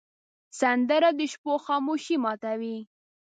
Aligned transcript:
سندره 0.59 1.09
د 1.19 1.21
شپو 1.31 1.53
خاموشي 1.65 2.15
ماتوې 2.23 2.77